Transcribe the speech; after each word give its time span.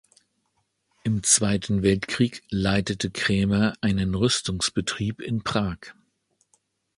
Im 1.03 1.21
Zweiten 1.21 1.83
Weltkrieg 1.83 2.41
leitete 2.49 3.11
Kraemer 3.11 3.75
einen 3.81 4.15
Rüstungsbetrieb 4.15 5.19
in 5.21 5.43
Prag. 5.43 5.77